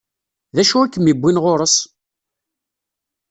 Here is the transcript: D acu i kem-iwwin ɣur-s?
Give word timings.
D 0.55 0.57
acu 0.61 0.77
i 0.83 0.87
kem-iwwin 0.93 1.41
ɣur-s? 1.43 1.75